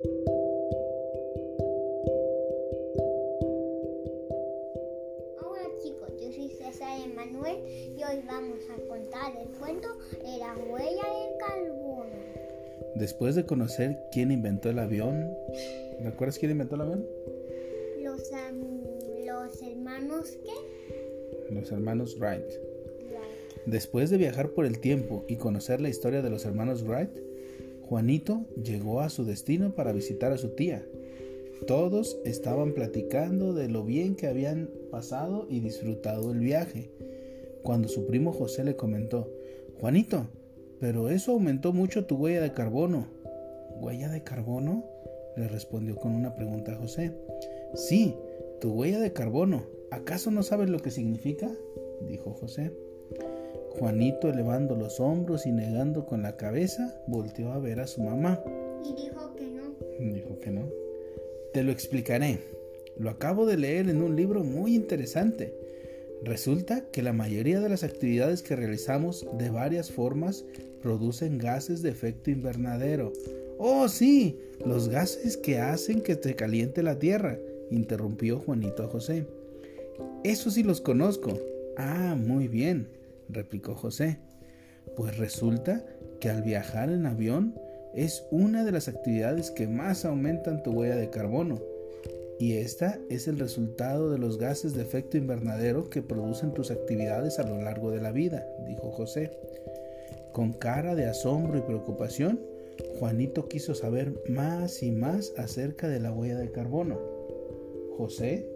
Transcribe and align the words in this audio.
Hola 0.00 0.12
chicos, 5.82 6.08
yo 6.20 6.32
soy 6.32 6.50
César 6.50 7.00
Emanuel 7.04 7.56
y 7.66 8.04
hoy 8.04 8.22
vamos 8.24 8.60
a 8.70 8.76
contar 8.86 9.32
el 9.36 9.48
cuento 9.58 9.88
de 10.12 10.38
la 10.38 10.56
huella 10.56 11.02
del 11.02 11.36
carbono. 11.40 12.14
Después 12.94 13.34
de 13.34 13.44
conocer 13.44 13.98
quién 14.12 14.30
inventó 14.30 14.70
el 14.70 14.78
avión, 14.78 15.36
¿recuerdas 16.00 16.38
quién 16.38 16.52
inventó 16.52 16.76
el 16.76 16.82
avión? 16.82 17.04
Los, 18.00 18.30
hermanos 19.62 20.30
que... 20.30 21.52
Los 21.52 21.72
hermanos 21.72 22.16
Wright. 22.20 22.48
Después 23.66 24.10
de 24.10 24.16
viajar 24.16 24.50
por 24.50 24.64
el 24.64 24.78
tiempo 24.78 25.24
y 25.26 25.38
conocer 25.38 25.80
la 25.80 25.88
historia 25.88 26.22
de 26.22 26.30
los 26.30 26.44
hermanos 26.44 26.84
Wright, 26.84 27.10
Juanito 27.88 28.44
llegó 28.62 29.00
a 29.00 29.08
su 29.08 29.24
destino 29.24 29.74
para 29.74 29.92
visitar 29.92 30.30
a 30.30 30.36
su 30.36 30.50
tía. 30.50 30.84
Todos 31.66 32.18
estaban 32.24 32.72
platicando 32.74 33.54
de 33.54 33.68
lo 33.68 33.82
bien 33.82 34.14
que 34.14 34.26
habían 34.26 34.68
pasado 34.90 35.46
y 35.48 35.60
disfrutado 35.60 36.32
el 36.32 36.40
viaje, 36.40 36.90
cuando 37.62 37.88
su 37.88 38.06
primo 38.06 38.32
José 38.32 38.62
le 38.62 38.76
comentó, 38.76 39.32
Juanito, 39.80 40.26
pero 40.80 41.08
eso 41.08 41.32
aumentó 41.32 41.72
mucho 41.72 42.04
tu 42.04 42.16
huella 42.16 42.42
de 42.42 42.52
carbono. 42.52 43.06
¿Huella 43.80 44.10
de 44.10 44.22
carbono? 44.22 44.84
le 45.36 45.48
respondió 45.48 45.96
con 45.96 46.12
una 46.12 46.34
pregunta 46.34 46.74
José. 46.74 47.12
Sí, 47.74 48.14
tu 48.60 48.72
huella 48.72 49.00
de 49.00 49.12
carbono. 49.12 49.64
¿Acaso 49.90 50.30
no 50.30 50.42
sabes 50.42 50.68
lo 50.68 50.80
que 50.80 50.90
significa? 50.90 51.50
dijo 52.06 52.34
José. 52.34 52.72
Juanito, 53.78 54.28
elevando 54.28 54.74
los 54.74 54.98
hombros 55.00 55.46
y 55.46 55.52
negando 55.52 56.04
con 56.04 56.22
la 56.22 56.36
cabeza, 56.36 57.00
volteó 57.06 57.52
a 57.52 57.58
ver 57.58 57.80
a 57.80 57.86
su 57.86 58.02
mamá. 58.02 58.42
Y 58.84 58.94
dijo 58.94 59.34
que 59.36 59.46
no. 59.46 60.12
Dijo 60.12 60.38
que 60.40 60.50
no. 60.50 60.68
Te 61.52 61.62
lo 61.62 61.70
explicaré. 61.72 62.40
Lo 62.98 63.10
acabo 63.10 63.46
de 63.46 63.56
leer 63.56 63.88
en 63.88 64.02
un 64.02 64.16
libro 64.16 64.42
muy 64.42 64.74
interesante. 64.74 65.54
Resulta 66.22 66.84
que 66.90 67.02
la 67.02 67.12
mayoría 67.12 67.60
de 67.60 67.68
las 67.68 67.84
actividades 67.84 68.42
que 68.42 68.56
realizamos 68.56 69.26
de 69.38 69.50
varias 69.50 69.92
formas 69.92 70.44
producen 70.82 71.38
gases 71.38 71.82
de 71.82 71.90
efecto 71.90 72.30
invernadero. 72.30 73.12
Oh, 73.58 73.88
sí, 73.88 74.38
los 74.64 74.88
gases 74.88 75.36
que 75.36 75.58
hacen 75.58 76.00
que 76.00 76.16
te 76.16 76.34
caliente 76.34 76.82
la 76.82 76.98
tierra, 76.98 77.38
interrumpió 77.70 78.40
Juanito 78.40 78.82
a 78.82 78.88
José. 78.88 79.26
Eso 80.24 80.50
sí 80.50 80.62
los 80.62 80.80
conozco. 80.80 81.38
Ah, 81.76 82.16
muy 82.18 82.48
bien, 82.48 82.88
replicó 83.28 83.74
José. 83.74 84.18
Pues 84.96 85.18
resulta 85.18 85.84
que 86.20 86.30
al 86.30 86.42
viajar 86.42 86.90
en 86.90 87.06
avión 87.06 87.54
es 87.94 88.24
una 88.30 88.64
de 88.64 88.72
las 88.72 88.88
actividades 88.88 89.50
que 89.50 89.66
más 89.66 90.04
aumentan 90.04 90.62
tu 90.62 90.72
huella 90.72 90.96
de 90.96 91.10
carbono. 91.10 91.60
Y 92.38 92.54
esta 92.54 92.98
es 93.10 93.26
el 93.26 93.38
resultado 93.38 94.10
de 94.10 94.18
los 94.18 94.38
gases 94.38 94.74
de 94.74 94.82
efecto 94.82 95.16
invernadero 95.16 95.90
que 95.90 96.02
producen 96.02 96.54
tus 96.54 96.70
actividades 96.70 97.38
a 97.38 97.48
lo 97.48 97.60
largo 97.60 97.90
de 97.90 98.00
la 98.00 98.12
vida, 98.12 98.46
dijo 98.66 98.92
José. 98.92 99.32
Con 100.32 100.52
cara 100.52 100.94
de 100.94 101.06
asombro 101.06 101.58
y 101.58 101.62
preocupación, 101.62 102.40
Juanito 102.98 103.48
quiso 103.48 103.74
saber 103.74 104.22
más 104.28 104.82
y 104.84 104.92
más 104.92 105.32
acerca 105.36 105.88
de 105.88 105.98
la 105.98 106.12
huella 106.12 106.38
de 106.38 106.52
carbono. 106.52 107.00
José 107.96 108.48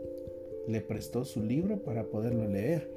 le 0.69 0.81
prestó 0.81 1.25
su 1.25 1.43
libro 1.43 1.79
para 1.83 2.05
poderlo 2.05 2.47
leer. 2.47 2.89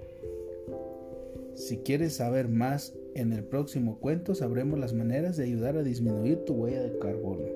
Si 1.56 1.78
quieres 1.78 2.18
saber 2.18 2.50
más 2.50 2.94
en 3.16 3.32
el 3.32 3.44
próximo 3.44 3.98
cuento, 4.00 4.36
sabremos 4.36 4.78
las 4.78 4.94
maneras 4.94 5.38
de 5.38 5.46
ayudar 5.46 5.78
a 5.78 5.84
disminuir 5.84 6.44
tu 6.44 6.54
huella 6.54 6.84
de 6.84 7.00
carbono. 7.00 7.48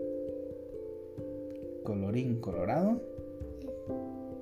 Colorín 1.83 2.39
colorado. 2.39 3.02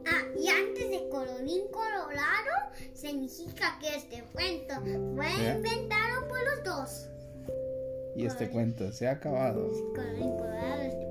Ah, 0.05 0.23
y 0.39 0.47
antes 0.47 0.89
de 0.91 1.09
colorín 1.09 1.64
colorado, 1.72 2.72
significa 2.94 3.80
que 3.81 3.95
este 3.95 4.23
cuento 4.31 4.76
fue 5.15 5.27
inventado 5.55 6.27
por 6.27 6.37
los 6.43 6.64
dos. 6.64 7.10
Y 8.15 8.26
este 8.26 8.49
cuento 8.49 8.92
se 8.92 9.08
ha 9.08 9.14
acabado. 9.14 9.71
Colorín 9.95 10.37
colorado, 10.37 10.81
este 10.83 11.08